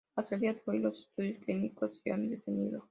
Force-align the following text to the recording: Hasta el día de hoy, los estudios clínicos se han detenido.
Hasta 0.15 0.33
el 0.33 0.41
día 0.41 0.53
de 0.53 0.61
hoy, 0.65 0.79
los 0.79 1.01
estudios 1.01 1.37
clínicos 1.45 1.99
se 1.99 2.11
han 2.11 2.27
detenido. 2.27 2.79